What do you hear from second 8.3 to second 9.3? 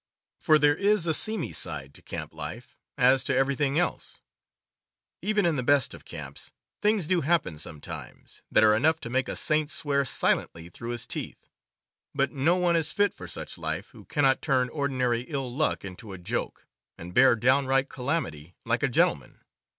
that are enough to make